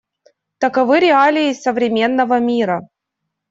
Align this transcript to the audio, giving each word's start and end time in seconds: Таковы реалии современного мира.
Таковы 0.61 0.97
реалии 1.03 1.53
современного 1.63 2.39
мира. 2.39 2.79